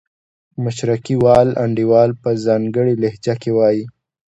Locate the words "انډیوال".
1.63-2.09